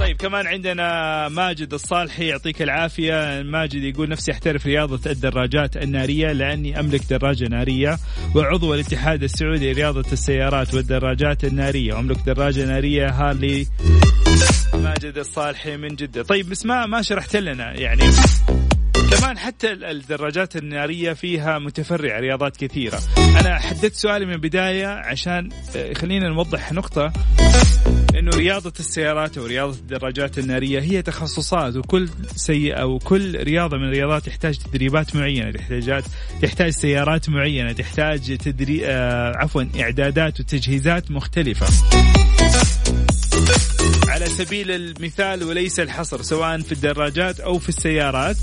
طيب 0.00 0.16
كمان 0.16 0.46
عندنا 0.46 1.28
ماجد 1.28 1.74
الصالحي 1.74 2.26
يعطيك 2.26 2.62
العافية. 2.62 3.42
ماجد 3.42 3.82
يقول 3.82 4.08
نفسي 4.08 4.32
أحترف 4.32 4.66
رياضة 4.66 5.10
الدراجات 5.10 5.76
النارية 5.76 6.32
لأني 6.32 6.80
أملك 6.80 7.02
دراجة 7.10 7.44
نارية 7.44 7.98
وعضو 8.34 8.74
الاتحاد 8.74 9.22
السعودي 9.22 9.72
لرياضة 9.72 10.12
السيارات 10.12 10.74
والدراجات 10.74 11.44
النارية. 11.44 11.94
وأملك 11.94 12.18
دراجة 12.26 12.64
نارية 12.64 13.08
هارلي. 13.08 13.66
ماجد 14.74 15.18
الصالحي 15.18 15.76
من 15.76 15.88
جدة. 15.88 16.22
طيب 16.22 16.48
بس 16.48 16.66
ما 16.66 16.86
ما 16.86 17.02
شرحت 17.02 17.36
لنا 17.36 17.72
يعني. 17.72 18.04
كمان 19.10 19.38
حتى 19.38 19.72
ال- 19.72 19.84
الدراجات 19.84 20.56
النارية 20.56 21.12
فيها 21.12 21.58
متفرع 21.58 22.20
رياضات 22.20 22.56
كثيرة. 22.56 22.98
أنا 23.40 23.58
حددت 23.58 23.94
سؤالي 23.94 24.26
من 24.26 24.32
البداية 24.32 24.86
عشان 24.86 25.48
آه، 25.76 25.92
خلينا 25.92 26.28
نوضح 26.28 26.72
نقطة 26.72 27.12
إنه 28.18 28.30
رياضة 28.36 28.72
السيارات 28.80 29.38
ورياضة 29.38 29.72
الدراجات 29.78 30.38
النارية 30.38 30.80
هي 30.80 31.02
تخصصات 31.02 31.76
وكل 31.76 32.08
سيئة 32.36 32.84
وكل 32.84 33.42
رياضة 33.42 33.76
من 33.76 33.84
الرياضات 33.84 34.26
تحتاج 34.26 34.58
تدريبات 34.58 35.16
معينة 35.16 35.50
تحتاج 35.50 36.02
تحتاج 36.42 36.70
سيارات 36.70 37.28
معينة 37.28 37.72
تحتاج 37.72 38.36
تدري 38.36 38.86
آه 38.86 39.32
عفوا 39.36 39.64
إعدادات 39.80 40.40
وتجهيزات 40.40 41.10
مختلفة. 41.10 41.66
على 44.26 44.34
سبيل 44.34 44.70
المثال 44.70 45.44
وليس 45.44 45.80
الحصر 45.80 46.22
سواء 46.22 46.60
في 46.60 46.72
الدراجات 46.72 47.40
أو 47.40 47.58
في 47.58 47.68
السيارات. 47.68 48.36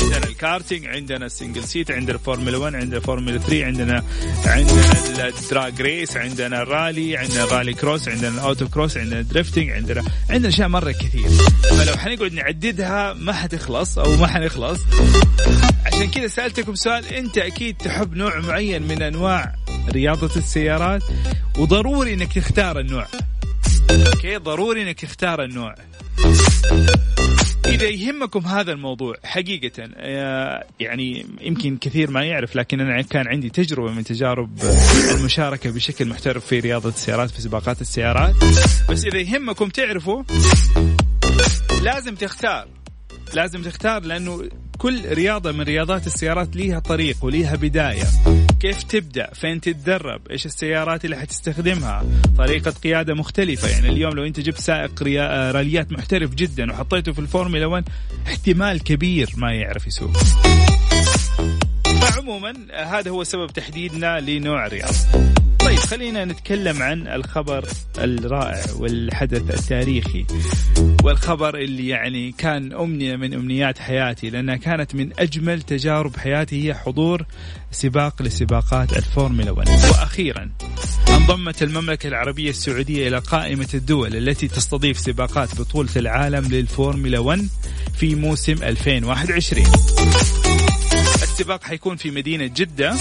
عندنا 0.00 0.26
الكارتينج 0.26 0.86
عندنا 0.86 1.26
ال 1.26 1.31
single 1.31 1.64
seat 1.64 1.90
عندنا 1.90 2.16
الفورمولا 2.16 2.56
1 2.58 2.74
عندنا 2.74 2.96
الفورمولا 2.96 3.38
3 3.38 3.64
عندنا 3.64 4.04
عندنا 4.46 5.28
ال 5.28 5.38
drag 5.38 5.80
race 5.80 6.16
عندنا 6.16 6.62
الرالي 6.62 7.16
عندنا 7.16 7.44
ال 7.44 7.49
rally 7.49 7.72
cross 7.72 8.08
عندنا 8.08 8.28
ال 8.28 8.68
autocross 8.68 8.96
عندنا 8.96 9.20
ال 9.20 9.26
drifting 9.26 9.70
عندنا 9.70 10.04
عندنا 10.30 10.48
أشياء 10.48 10.68
مرة 10.68 10.92
كثير. 10.92 11.28
فلو 11.70 11.96
حنقعد 11.96 12.32
نعددها 12.32 13.12
ما 13.12 13.32
حتخلص 13.32 13.98
أو 13.98 14.16
ما 14.16 14.26
حنخلص. 14.26 14.80
عشان 15.86 16.10
كذا 16.10 16.26
سألتكم 16.26 16.74
سؤال 16.74 17.06
أنت 17.06 17.38
أكيد 17.38 17.76
تحب 17.76 18.14
نوع 18.14 18.40
معين 18.40 18.82
من 18.82 19.02
أنواع 19.02 19.54
رياضة 19.92 20.36
السيارات 20.36 21.02
وضروري 21.58 22.14
إنك 22.14 22.32
تختار 22.32 22.80
النوع. 22.80 23.06
أوكي 24.02 24.36
ضروري 24.36 24.82
انك 24.82 25.00
تختار 25.00 25.44
النوع. 25.44 25.74
إذا 27.66 27.88
يهمكم 27.88 28.40
هذا 28.40 28.72
الموضوع 28.72 29.14
حقيقة 29.24 29.88
آه، 29.96 30.64
يعني 30.80 31.26
يمكن 31.40 31.76
كثير 31.76 32.10
ما 32.10 32.24
يعرف 32.24 32.56
لكن 32.56 32.80
أنا 32.80 33.02
كان 33.02 33.28
عندي 33.28 33.50
تجربة 33.50 33.92
من 33.92 34.04
تجارب 34.04 34.58
المشاركة 35.18 35.70
بشكل 35.70 36.08
محترف 36.08 36.46
في 36.46 36.60
رياضة 36.60 36.88
السيارات 36.88 37.30
في 37.30 37.42
سباقات 37.42 37.80
السيارات. 37.80 38.34
بس 38.88 39.04
إذا 39.04 39.18
يهمكم 39.18 39.68
تعرفوا 39.68 40.22
لازم 41.82 42.14
تختار. 42.14 42.68
لازم 43.34 43.62
تختار 43.62 44.02
لأنه 44.02 44.48
كل 44.78 45.08
رياضة 45.08 45.52
من 45.52 45.60
رياضات 45.60 46.06
السيارات 46.06 46.56
ليها 46.56 46.78
طريق 46.78 47.16
وليها 47.22 47.56
بداية. 47.56 48.04
كيف 48.60 48.82
تبدأ؟ 48.82 49.30
فين 49.34 49.60
تتدرب؟ 49.60 50.20
إيش 50.30 50.46
السيارات 50.46 51.04
اللي 51.04 51.16
حتستخدمها؟ 51.16 52.04
طريقة 52.38 52.70
قيادة 52.70 53.14
مختلفة. 53.14 53.68
يعني 53.68 53.88
اليوم 53.88 54.12
لو 54.12 54.24
أنت 54.24 54.40
جبت 54.40 54.58
سائق 54.58 55.02
راليات 55.52 55.92
محترف 55.92 56.34
جدا 56.34 56.72
وحطيته 56.72 57.12
في 57.12 57.18
الفورمولا 57.18 57.66
1 57.66 57.84
احتمال 58.26 58.82
كبير 58.82 59.30
ما 59.36 59.52
يعرف 59.52 59.86
يسوق. 59.86 60.16
فعموما 62.00 62.54
هذا 62.74 63.10
هو 63.10 63.24
سبب 63.24 63.46
تحديدنا 63.46 64.20
لنوع 64.20 64.66
الرياضة. 64.66 64.94
طيب 65.74 65.82
خلينا 65.82 66.24
نتكلم 66.24 66.82
عن 66.82 67.08
الخبر 67.08 67.64
الرائع 67.98 68.64
والحدث 68.76 69.50
التاريخي 69.50 70.26
والخبر 71.04 71.58
اللي 71.58 71.88
يعني 71.88 72.32
كان 72.32 72.72
أمنية 72.72 73.16
من 73.16 73.34
أمنيات 73.34 73.78
حياتي 73.78 74.30
لأنها 74.30 74.56
كانت 74.56 74.94
من 74.94 75.10
أجمل 75.18 75.62
تجارب 75.62 76.16
حياتي 76.16 76.68
هي 76.68 76.74
حضور 76.74 77.24
سباق 77.70 78.22
لسباقات 78.22 78.96
الفورمولا 78.96 79.50
1 79.50 79.68
وأخيرا 79.68 80.50
انضمت 81.08 81.62
المملكة 81.62 82.06
العربية 82.06 82.50
السعودية 82.50 83.08
إلى 83.08 83.18
قائمة 83.18 83.68
الدول 83.74 84.16
التي 84.16 84.48
تستضيف 84.48 84.98
سباقات 84.98 85.60
بطولة 85.60 85.90
العالم 85.96 86.44
للفورمولا 86.48 87.18
1 87.18 87.48
في 87.98 88.14
موسم 88.14 88.62
2021 88.62 89.66
السباق 91.22 91.64
حيكون 91.64 91.96
في 91.96 92.10
مدينة 92.10 92.46
جدة. 92.46 92.94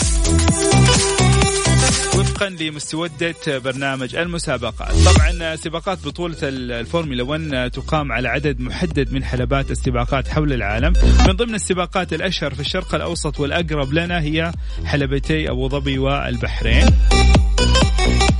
وفقا 2.16 2.50
لمسودة 2.50 3.36
برنامج 3.48 4.16
المسابقات. 4.16 4.92
طبعا 4.92 5.56
سباقات 5.56 6.06
بطولة 6.06 6.38
الفورمولا 6.44 7.24
1 7.24 7.72
تقام 7.72 8.12
على 8.12 8.30
عدد 8.30 8.60
محدد 8.60 9.14
من 9.14 9.24
حلبات 9.24 9.72
السباقات 9.72 10.28
حول 10.28 10.54
العالم. 10.54 10.94
من 11.28 11.34
ضمن 11.34 11.56
السباقات 11.56 12.14
الأشهر 12.14 12.54
في 12.54 12.60
الشرق 12.60 12.96
الأوسط 12.96 13.40
والأقرب 13.40 13.94
لنا 13.94 14.22
هي 14.22 14.52
حلبتي 14.86 15.50
أبو 15.50 15.70
ظبي 15.70 15.98
والبحرين. 15.98 16.86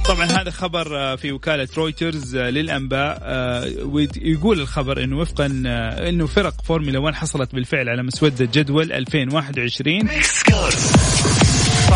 طبعا 0.06 0.26
هذا 0.26 0.52
خبر 0.52 1.18
في 1.18 1.32
وكالة 1.32 1.68
رويترز 1.78 2.36
للأنباء 2.36 3.24
ويقول 3.86 4.60
الخبر 4.60 5.04
أنه 5.04 5.18
وفقا 5.18 5.46
أنه 6.10 6.28
فرق 6.28 6.54
فورمولا 6.64 7.00
1 7.00 7.16
حصلت 7.16 7.56
بالفعل 7.56 7.90
على 7.90 8.04
مسودة 8.04 8.50
جدول 8.54 8.92
2021 8.92 10.10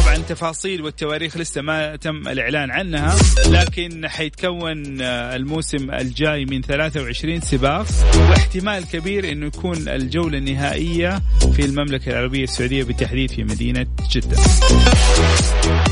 طبعا 0.04 0.16
التفاصيل 0.16 0.82
والتواريخ 0.82 1.38
لسه 1.38 1.62
ما 1.62 1.96
تم 1.96 2.28
الإعلان 2.28 2.72
عنها 2.72 3.16
لكن 3.48 4.08
حيتكون 4.08 5.02
الموسم 5.02 5.92
الجاي 5.92 6.46
من 6.46 6.62
23 6.62 7.42
سباق 7.42 7.86
واحتمال 8.16 8.88
كبير 8.88 9.32
أنه 9.32 9.46
يكون 9.46 9.88
الجولة 9.88 10.38
النهائية 10.38 11.22
في 11.56 11.66
المملكة 11.66 12.10
العربية 12.12 12.44
السعودية 12.44 12.84
بالتحديد 12.84 13.32
في 13.32 13.44
مدينة 13.44 13.88
جدة. 14.12 14.38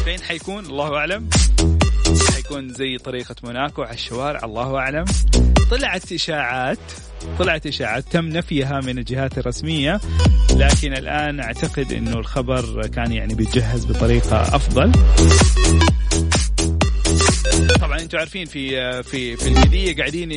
فين 0.06 0.20
حيكون؟ 0.28 0.66
الله 0.66 0.96
أعلم. 0.96 1.30
حيكون 2.46 2.70
زي 2.70 2.98
طريقة 2.98 3.36
موناكو 3.44 3.82
على 3.82 3.94
الشوارع 3.94 4.40
الله 4.44 4.78
أعلم. 4.78 5.06
طلعت 5.72 6.12
إشاعات 6.12 6.78
طلعت 7.40 7.68
إشاعات 7.68 8.04
تم 8.12 8.26
نفيها 8.26 8.80
من 8.80 8.98
الجهات 8.98 9.38
الرسمية 9.38 10.00
لكن 10.56 10.94
الآن 10.94 11.40
أعتقد 11.40 11.94
أنه 11.94 12.20
الخبر 12.20 12.88
كان 12.88 13.12
يعني 13.12 13.36
بيتجهز 13.36 13.86
بطريقة 13.86 14.42
أفضل. 14.42 14.92
طبعا 17.82 18.00
أنتم 18.00 18.18
عارفين 18.18 18.46
في 18.46 19.04
في 19.04 19.38
في 19.38 19.48
البديه 19.48 19.96
قاعدين 19.96 20.32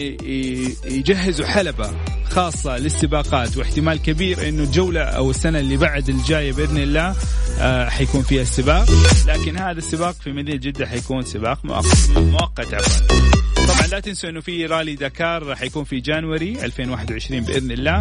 يجهزوا 0.84 1.46
حلبة 1.46 1.90
خاصة 2.30 2.76
للسباقات 2.76 3.56
واحتمال 3.56 4.02
كبير 4.02 4.48
إنه 4.48 4.62
الجولة 4.62 5.00
أو 5.00 5.30
السنة 5.30 5.58
اللي 5.58 5.76
بعد 5.76 6.08
الجاية 6.08 6.52
بإذن 6.52 6.76
الله 6.78 7.14
آه 7.60 7.88
حيكون 7.88 8.22
فيها 8.22 8.42
السباق. 8.42 8.86
لكن 9.26 9.58
هذا 9.58 9.78
السباق 9.78 10.14
في 10.24 10.32
مدينة 10.32 10.58
جدة 10.58 10.86
حيكون 10.86 11.24
سباق 11.24 11.64
مؤقت 11.64 12.10
مؤقت 12.16 12.74
عفوا. 12.74 13.06
طبعا 13.68 13.86
لا 13.86 14.00
تنسوا 14.00 14.30
إنه 14.30 14.40
في 14.40 14.66
رالي 14.66 14.94
دكار 14.94 15.56
حيكون 15.56 15.84
في 15.84 16.00
جانوري 16.00 16.64
2021 16.64 17.40
بإذن 17.40 17.70
الله. 17.70 18.00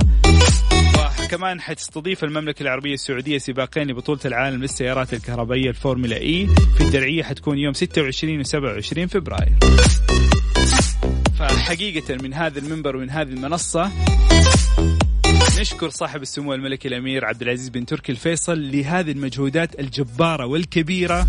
وكمان 1.27 1.61
حتستضيف 1.61 2.23
المملكة 2.23 2.63
العربية 2.63 2.93
السعودية 2.93 3.37
سباقين 3.37 3.87
لبطولة 3.87 4.19
العالم 4.25 4.61
للسيارات 4.61 5.13
الكهربائية 5.13 5.69
الفورمولا 5.69 6.17
إي 6.17 6.47
في 6.77 6.83
الدرعية 6.83 7.23
حتكون 7.23 7.57
يوم 7.57 7.73
26 7.73 8.39
و 8.39 8.43
27 8.43 9.07
فبراير. 9.07 9.53
فحقيقة 11.39 12.15
من 12.23 12.33
هذا 12.33 12.59
المنبر 12.59 12.95
ومن 12.95 13.09
هذه 13.09 13.27
المنصة 13.27 13.91
نشكر 15.59 15.89
صاحب 15.89 16.21
السمو 16.21 16.53
الملكي 16.53 16.87
الأمير 16.87 17.25
عبد 17.25 17.41
العزيز 17.41 17.69
بن 17.69 17.85
تركي 17.85 18.11
الفيصل 18.11 18.71
لهذه 18.71 19.11
المجهودات 19.11 19.79
الجبارة 19.79 20.45
والكبيرة 20.45 21.27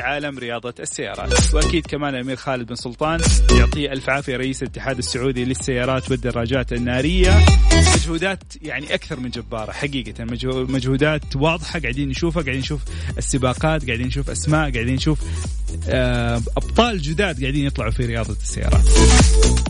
في 0.00 0.06
عالم 0.06 0.38
رياضة 0.38 0.74
السيارات. 0.80 1.54
وأكيد 1.54 1.86
كمان 1.86 2.14
الأمير 2.14 2.36
خالد 2.36 2.68
بن 2.68 2.74
سلطان 2.74 3.20
يعطيه 3.58 3.92
ألف 3.92 4.10
عافية 4.10 4.36
رئيس 4.36 4.62
الاتحاد 4.62 4.98
السعودي 4.98 5.44
للسيارات 5.44 6.10
والدراجات 6.10 6.72
النارية. 6.72 7.44
مجهودات 7.72 8.42
يعني 8.62 8.94
أكثر 8.94 9.20
من 9.20 9.30
جبارة 9.30 9.72
حقيقة. 9.72 10.24
مجهودات 10.48 11.36
واضحة 11.36 11.80
قاعدين 11.80 12.08
نشوفها 12.08 12.42
قاعدين 12.42 12.60
نشوف 12.60 12.80
السباقات 13.18 13.86
قاعدين 13.86 14.06
نشوف 14.06 14.30
أسماء 14.30 14.72
قاعدين 14.72 14.94
نشوف 14.94 15.18
أبطال 16.56 17.02
جداد 17.02 17.40
قاعدين 17.40 17.66
يطلعوا 17.66 17.90
في 17.90 18.06
رياضة 18.06 18.36
السيارات. 18.42 18.84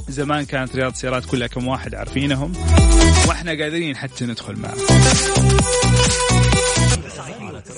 زمان 0.08 0.44
كانت 0.44 0.76
رياضة 0.76 0.94
السيارات 0.94 1.24
كلها 1.24 1.46
كم 1.46 1.66
واحد 1.66 1.94
عارفينهم 1.94 2.52
وإحنا 3.28 3.50
قادرين 3.50 3.96
حتى 3.96 4.24
ندخل 4.24 4.56
معهم. 4.56 4.78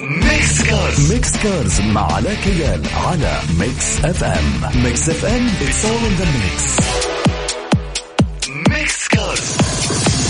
Mix 0.02 0.62
Cars 0.62 1.12
Mix 1.12 1.36
Cars 1.36 1.80
مع 1.80 2.12
علاء 2.12 2.34
كيال 2.34 2.82
على 2.94 3.40
Mix 3.58 4.04
FM 4.04 4.82
Mix 4.84 5.08
FM 5.08 5.46
it's 5.46 5.84
all 5.84 5.98
in 5.98 6.14
the 6.14 6.24
mix 6.24 6.76
Mix 8.68 9.08
Cars 9.08 9.56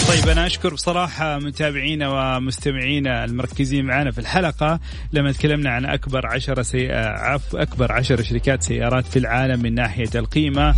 طيب 0.09 0.29
أنا 0.29 0.47
أشكر 0.47 0.75
بصراحة 0.75 1.39
متابعينا 1.39 2.09
ومستمعينا 2.09 3.25
المركزين 3.25 3.85
معنا 3.85 4.11
في 4.11 4.19
الحلقة. 4.19 4.81
لما 5.13 5.33
تكلمنا 5.33 5.71
عن 5.71 5.85
أكبر 5.85 6.27
عشرة 6.27 6.63
سي... 6.63 6.93
عف 6.93 7.57
أكبر 7.57 7.93
عشر 7.93 8.23
شركات 8.23 8.63
سيارات 8.63 9.07
في 9.07 9.19
العالم 9.19 9.63
من 9.63 9.75
ناحية 9.75 10.11
القيمة. 10.15 10.75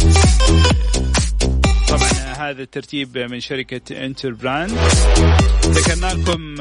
طبعا 1.89 2.09
هذا 2.39 2.63
الترتيب 2.63 3.19
من 3.19 3.41
شركة 3.41 4.05
Interbrand 4.05 4.79
ذكرنا 5.67 6.07
لكم 6.07 6.55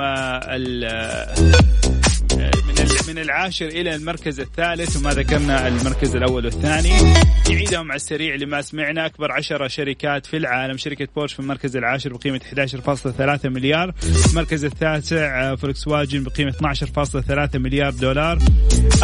من 3.08 3.18
العاشر 3.18 3.66
إلى 3.66 3.96
المركز 3.96 4.40
الثالث 4.40 4.98
وما 4.98 5.10
ذكرنا 5.10 5.68
المركز 5.68 6.16
الأول 6.16 6.46
والثاني. 6.46 7.14
نعيدهم 7.50 7.92
على 7.92 7.96
السريع 7.96 8.36
لما 8.36 8.62
سمعنا. 8.62 9.06
أكبر 9.06 9.32
عشرة 9.32 9.68
شركات 9.68 10.26
في 10.26 10.38
العالم. 10.38 10.78
شركة 10.78 11.08
بورش 11.16 11.34
في 11.34 11.40
المركز 11.40 11.76
العاشر 11.76 12.14
بقيمة 12.14 12.40
11.3 12.40 13.50
مليار. 13.50 13.94
المركز 14.30 14.66
التاسع 14.66 15.56
فولكس 15.56 15.88
واجن 15.88 16.24
بقيمة 16.24 16.52
12.3 16.52 17.56
مليار 17.56 17.92
دولار. 17.92 18.40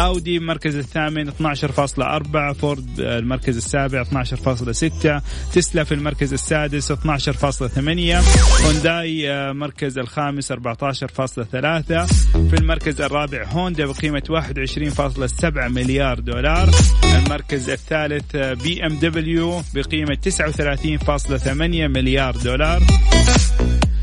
أودي 0.00 0.36
المركز 0.36 0.76
الثامن 0.76 1.30
12.4 1.30 2.52
فورد 2.52 3.00
المركز 3.00 3.56
السابع 3.56 4.04
12.6 4.04 5.22
تسلا 5.52 5.84
في 5.84 5.94
المركز 5.94 6.32
السادس 6.32 6.92
12.8 6.92 6.98
هونداي 8.66 9.28
مركز 9.52 9.98
الخامس 9.98 10.52
14.3 10.52 10.58
في 12.32 12.54
المركز 12.58 13.00
الرابع 13.00 13.44
هوندا 13.44 13.89
بقيمة 13.92 14.22
21.7 14.30 15.68
مليار 15.68 16.20
دولار. 16.20 16.70
المركز 17.16 17.70
الثالث 17.70 18.36
بي 18.36 18.86
إم 18.86 18.98
دبليو 18.98 19.62
بقيمة 19.74 20.18
39.8 20.24 21.50
مليار 21.88 22.36
دولار. 22.36 22.82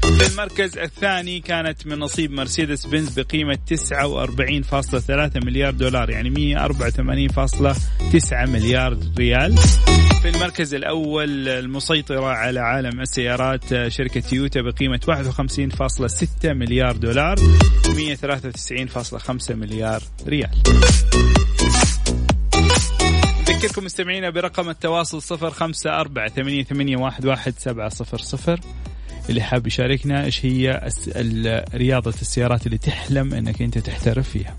في 0.08 0.28
المركز 0.32 0.78
الثاني 0.78 1.40
كانت 1.40 1.88
من 1.88 2.00
نصيب 2.00 2.32
مرسيدس 2.32 2.86
بنز 2.86 3.20
بقيمة 3.20 3.58
49.3 3.74 5.46
مليار 5.46 5.74
دولار 5.74 6.10
يعني 6.10 6.56
184.9 6.56 8.50
مليار 8.50 8.98
ريال. 9.18 9.58
في 10.22 10.30
المركز 10.30 10.74
الأول 10.74 11.48
المسيطرة 11.48 12.26
على 12.26 12.60
عالم 12.60 13.02
السيارات 13.02 13.88
شركة 13.88 14.20
تويوتا 14.20 14.62
بقيمة 14.62 15.00
51.6 16.42 16.46
مليار 16.46 16.96
دولار 16.96 17.36
193.5 17.38 19.52
مليار 19.52 20.02
ريال. 20.28 20.50
أذكركم 23.50 23.86
مستمعينا 23.86 24.30
برقم 24.30 24.70
التواصل 24.70 25.38
054 25.38 26.64
88 26.64 27.04
11700 27.04 28.58
اللي 29.30 29.42
حاب 29.42 29.68
يشاركنا 29.68 30.26
إيش 30.26 30.46
هي 30.46 30.90
رياضة 31.76 32.14
السيارات 32.22 32.66
اللي 32.66 32.78
تحلم 32.78 33.34
إنك 33.34 33.62
أنت 33.62 33.78
تحترف 33.78 34.30
فيها. 34.30 34.56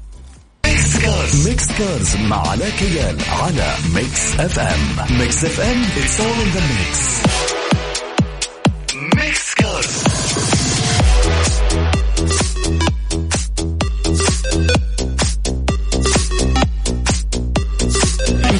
Mix 1.46 1.72
Cars 1.78 2.16
مع 2.16 2.48
علاء 2.48 2.70
كيال 2.70 3.16
على 3.28 3.74
Mix 3.94 4.40
FM 4.40 5.18
Mix 5.18 5.44
FM 5.44 5.82
it's 5.82 6.20
all 6.20 6.32
in 6.32 6.48
the 6.54 6.60
mix 6.60 7.37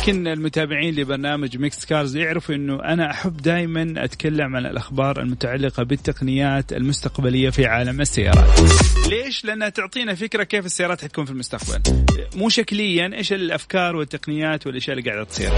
يمكن 0.08 0.26
المتابعين 0.26 0.94
لبرنامج 0.94 1.56
Mix 1.56 1.84
Cars 1.84 2.16
يعرفوا 2.16 2.54
إنه 2.54 2.82
أنا 2.84 3.10
أحب 3.10 3.36
دائما 3.36 3.94
أتكلم 3.96 4.56
عن 4.56 4.66
الأخبار 4.66 5.20
المتعلقة 5.20 5.82
بالتقنيات 5.82 6.72
المستقبلية 6.72 7.50
في 7.50 7.66
عالم 7.66 8.00
السيارات. 8.00 8.60
ليش؟ 9.08 9.44
لأنها 9.44 9.68
تعطينا 9.68 10.14
فكرة 10.14 10.42
كيف 10.42 10.66
السيارات 10.66 11.04
حتكون 11.04 11.24
في 11.24 11.30
المستقبل. 11.30 12.04
مو 12.36 12.48
شكليا 12.48 13.10
إيش 13.14 13.32
الأفكار 13.32 13.96
والتقنيات 13.96 14.66
والاشياء 14.66 14.98
اللي 14.98 15.10
قاعدة 15.10 15.24
تصير. 15.24 15.52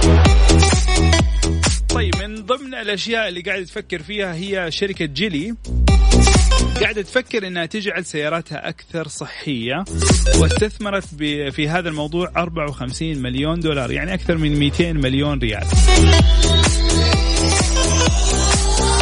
طيب 1.89 2.17
من 2.17 2.35
ضمن 2.35 2.75
الأشياء 2.75 3.29
اللي 3.29 3.41
قاعد 3.41 3.65
تفكر 3.65 4.03
فيها 4.03 4.35
هي 4.35 4.71
شركة 4.71 5.05
Geely 5.05 5.55
قاعدة 6.81 7.03
تفكر 7.03 7.47
إنها 7.47 7.67
تجعل 7.67 8.05
سياراتها 8.05 8.69
أكثر 8.69 9.09
صحية 9.09 9.85
واستثمرت 10.39 11.05
في 11.51 11.69
هذا 11.69 11.89
الموضوع 11.89 12.33
54 12.37 13.19
مليون 13.19 13.61
دولار 13.61 13.91
يعني 13.91 14.15
أكثر 14.15 14.37
من 14.37 14.59
200 14.59 14.93
مليون 14.93 15.39
ريال. 15.39 15.65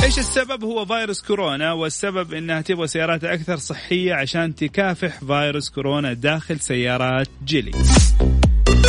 إيش 0.02 0.18
السبب؟ 0.18 0.64
هو 0.64 0.84
فيروس 0.84 1.22
كورونا 1.22 1.72
والسبب 1.72 2.34
إنها 2.34 2.60
تبغى 2.60 2.86
سيارات 2.86 3.24
أكثر 3.24 3.56
صحية 3.56 4.14
عشان 4.14 4.54
تكافح 4.54 5.18
فيروس 5.18 5.70
كورونا 5.70 6.12
داخل 6.12 6.60
سيارات 6.60 7.28
جيلي. 7.44 7.72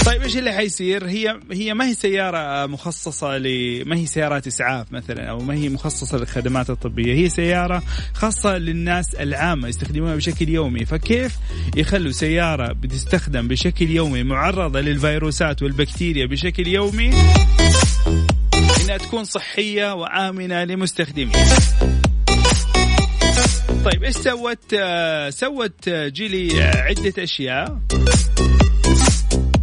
طيب 0.06 0.22
إيش 0.22 0.38
اللي 0.38 0.52
حيصير؟ 0.52 1.08
هي 1.08 1.40
هي 1.52 1.74
ما 1.74 1.88
هي 1.88 1.94
سيارة 1.94 2.66
مخصصة 2.66 3.38
ل 3.38 3.84
ما 3.86 3.96
هي 3.96 4.06
سيارات 4.06 4.48
إسعاف 4.48 4.92
مثلا 4.92 5.30
أو 5.30 5.40
ما 5.40 5.54
هي 5.54 5.70
مخصصة 5.70 6.18
للخدمات 6.18 6.70
الطبية، 6.70 7.14
هي 7.14 7.30
سيارة 7.30 7.84
خاصة 8.14 8.58
للناس 8.58 9.16
العامة 9.16 9.68
يستخدمونها 9.68 10.16
بشكل 10.16 10.50
يومي، 10.50 10.86
فكيف 10.86 11.36
يخلوا 11.76 12.12
سيارة 12.12 12.74
بتستخدم 12.74 13.48
بشكل 13.48 13.90
يومي 13.90 14.24
معرضة 14.24 14.80
للفيروسات 14.80 15.64
والبكتيريا 15.64 16.26
بشكل 16.26 16.68
يومي 16.68 17.10
إنها 18.82 18.98
تكون 18.98 19.24
صحية 19.24 19.94
وآمنة 19.94 20.64
لمستخدميها. 20.64 21.58
طيب 23.86 24.04
إيش 24.04 24.16
سوت؟ 24.16 24.76
سوت 25.30 25.90
جيلي 25.90 26.64
عدة 26.64 27.24
أشياء 27.24 27.80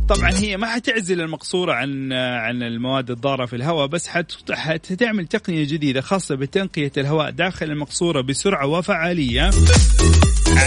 طبعا 0.08 0.30
هي 0.34 0.56
ما 0.56 0.66
حتعزل 0.66 1.20
المقصورة 1.20 1.72
عن 1.72 2.12
عن 2.12 2.62
المواد 2.62 3.10
الضارة 3.10 3.46
في 3.46 3.56
الهواء 3.56 3.86
بس 3.86 4.08
حتعمل 4.52 5.26
تقنية 5.26 5.64
جديدة 5.64 6.00
خاصة 6.00 6.34
بتنقية 6.34 6.92
الهواء 6.96 7.30
داخل 7.30 7.66
المقصورة 7.70 8.20
بسرعة 8.20 8.66
وفعالية 8.66 9.50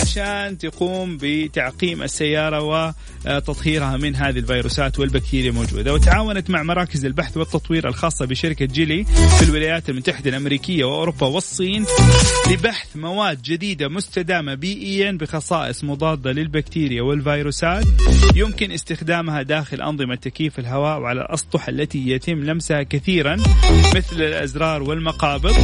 عشان 0.02 0.58
تقوم 0.58 1.18
بتعقيم 1.22 2.04
السيارة 2.04 2.92
وتطهيرها 3.26 3.98
من 3.98 4.16
هذه 4.16 4.40
الفيروسات 4.40 5.00
والبكتيريا 5.00 5.50
الموجودة. 5.50 5.94
وتعاونت 5.94 6.50
مع 6.50 6.64
مراكز 6.64 7.06
البحث 7.06 7.38
والتطوير 7.38 7.88
الخاصة 7.88 8.26
بشركة 8.26 8.66
جيلي 8.66 9.04
في 9.40 9.44
الولايات 9.44 9.90
المتحدة 9.90 10.30
الأمريكية 10.30 10.84
وأوروبا 10.84 11.28
والصين 11.28 11.86
لبحث 12.52 12.96
مواد 12.96 13.42
جديدة 13.42 13.88
مستدامة 13.88 14.56
بيئيا 14.56 15.12
بخصائص 15.12 15.84
مضادة 15.84 16.32
للبكتيريا 16.32 17.02
والفيروسات. 17.02 17.86
يمكن 18.36 18.72
استخدامها 18.72 19.29
داخل 19.30 19.82
أنظمة 19.82 20.16
تكييف 20.16 20.60
الهواء 20.60 21.00
وعلى 21.00 21.22
الأسطح 21.22 21.68
التي 21.68 22.10
يتم 22.10 22.44
لمسها 22.44 22.84
كثيرا 22.84 23.36
مثل 23.96 24.22
الأزرار 24.22 24.84
والمقابض 24.84 25.56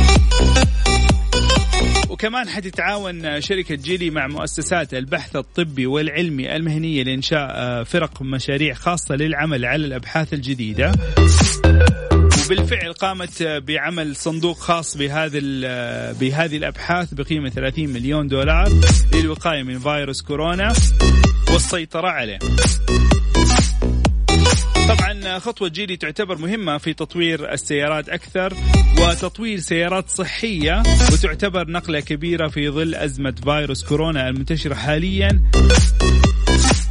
وكمان 2.09 2.49
حتتعاون 2.49 3.41
شركة 3.41 3.75
جيلي 3.75 4.09
مع 4.09 4.27
مؤسسات 4.27 4.93
البحث 4.93 5.35
الطبي 5.35 5.85
والعلمي 5.85 6.55
المهنية 6.55 7.03
لإنشاء 7.03 7.83
فرق 7.83 8.21
مشاريع 8.21 8.73
خاصة 8.73 9.15
للعمل 9.15 9.65
على 9.65 9.85
الأبحاث 9.85 10.33
الجديدة 10.33 10.91
وبالفعل 12.45 12.93
قامت 12.93 13.43
بعمل 13.43 14.15
صندوق 14.15 14.57
خاص 14.57 14.97
بهذه 14.97 15.39
بهذه 16.19 16.57
الأبحاث 16.57 17.13
بقيمة 17.13 17.49
30 17.49 17.89
مليون 17.89 18.27
دولار 18.27 18.69
للوقاية 19.13 19.63
من 19.63 19.79
فيروس 19.79 20.21
كورونا 20.21 20.73
والسيطرة 21.53 22.07
عليه. 22.07 22.39
خطوة 25.39 25.69
جيلي 25.69 25.97
تعتبر 25.97 26.37
مهمة 26.37 26.77
في 26.77 26.93
تطوير 26.93 27.53
السيارات 27.53 28.09
أكثر 28.09 28.53
وتطوير 28.99 29.59
سيارات 29.59 30.09
صحية 30.09 30.83
وتعتبر 31.13 31.71
نقلة 31.71 31.99
كبيرة 31.99 32.47
في 32.47 32.69
ظل 32.69 32.95
أزمة 32.95 33.35
فيروس 33.43 33.83
كورونا 33.83 34.29
المنتشرة 34.29 34.73
حاليا. 34.73 35.41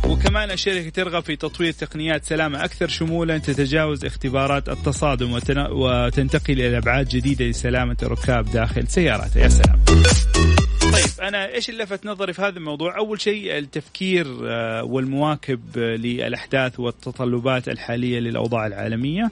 وكمان 0.04 0.50
الشركة 0.50 0.88
ترغب 0.88 1.22
في 1.22 1.36
تطوير 1.36 1.72
تقنيات 1.72 2.24
سلامة 2.24 2.64
أكثر 2.64 2.88
شمولا 2.88 3.38
تتجاوز 3.38 4.04
اختبارات 4.04 4.68
التصادم 4.68 5.40
وتنتقل 5.70 6.60
إلى 6.60 6.78
أبعاد 6.78 7.08
جديدة 7.08 7.44
لسلامة 7.44 7.96
الركاب 8.02 8.50
داخل 8.50 8.88
سياراتها. 8.88 9.42
يا 9.42 9.48
سلام. 9.48 9.84
طيب 10.94 11.20
أنا 11.28 11.54
إيش 11.54 11.70
اللي 11.70 11.84
لفت 11.84 12.06
نظري 12.06 12.32
في 12.32 12.42
هذا 12.42 12.58
الموضوع؟ 12.58 12.98
أول 12.98 13.20
شيء 13.20 13.58
التفكير 13.58 14.26
والمواكب 14.84 15.78
للأحداث 15.78 16.80
والتطلبات 16.80 17.68
الحالية 17.68 18.20
للأوضاع 18.20 18.66
العالمية. 18.66 19.30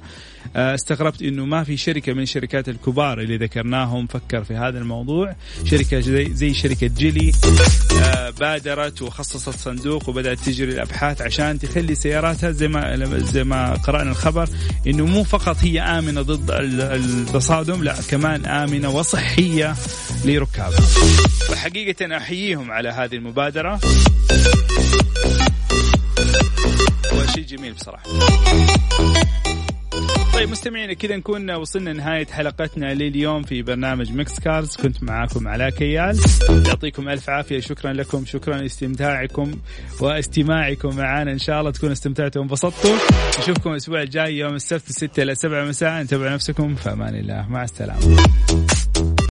استغربت 0.57 1.23
إنه 1.23 1.45
ما 1.45 1.65
في 1.65 1.77
شركة 1.77 2.13
من 2.13 2.23
الشركات 2.23 2.69
الكبار 2.69 3.21
اللي 3.21 3.37
ذكرناهم 3.37 4.07
فكر 4.07 4.45
في 4.45 4.55
هذا 4.55 4.79
الموضوع، 4.79 5.37
شركة 5.65 6.01
زي, 6.01 6.35
زي 6.35 6.55
شركة 6.55 6.87
جيلي 6.87 7.33
بادرت 8.41 9.03
وخصصت 9.03 9.59
صندوق 9.59 10.09
وبدأت 10.09 10.39
تجري 10.39 10.73
الأبحاث 10.73 11.23
عشان 11.23 11.59
تخلي 11.59 11.95
سياراتها 11.95 12.51
زي 12.51 12.69
ما 12.69 13.19
زي 13.19 13.45
ما 13.45 13.75
قرأنا 13.75 14.11
الخبر 14.11 14.49
إنه 14.87 15.07
مو 15.07 15.25
فقط 15.25 15.57
هي 15.61 15.81
آمنة 15.81 16.23
ضد 16.23 16.51
التصادم 16.51 17.85
لا 17.85 17.95
كمان 18.11 18.47
آمنة 18.47 18.91
وصحية 18.91 19.75
لركابها. 20.25 20.81
وحقيقة 21.51 22.17
أحييهم 22.17 22.71
على 22.71 22.89
هذه 22.89 23.15
المبادرة. 23.15 23.81
وشيء 27.13 27.45
جميل 27.45 27.73
بصراحة. 27.73 28.03
طيب 30.33 30.51
مستمعينا 30.51 30.95
كذا 30.95 31.17
نكون 31.17 31.51
وصلنا 31.51 31.93
نهاية 31.93 32.27
حلقتنا 32.27 32.95
لليوم 32.95 33.43
في 33.43 33.63
برنامج 33.63 34.13
Mix 34.13 34.41
Cars. 34.41 34.77
كنت 34.77 35.03
معاكم 35.03 35.49
علاء 35.49 35.71
كيال. 35.71 36.21
يعطيكم 36.67 37.09
ألف 37.09 37.31
عافية. 37.31 37.61
شكرا 37.61 37.93
لكم 37.93 38.25
شكرا 38.27 38.59
لاستمتاعكم 38.59 39.53
واستماعكم 40.01 40.97
معنا 40.97 41.33
إن 41.33 41.39
شاء 41.39 41.61
الله 41.61 41.71
تكونوا 41.71 41.93
استمتعتوا 41.93 42.41
وانبسطتوا. 42.43 42.97
نشوفكم 43.39 43.71
الأسبوع 43.71 44.03
الجاي 44.03 44.39
يوم 44.39 44.55
السبت 44.55 44.93
6 44.93 45.23
إلى 45.23 45.35
7 45.35 45.65
مساء. 45.65 46.01
انتبهوا 46.01 46.31
نفسكم 46.31 46.75
في 46.75 46.93
أمان 46.93 47.15
الله. 47.15 47.47
مع 47.49 47.65
السلامة. 47.65 48.17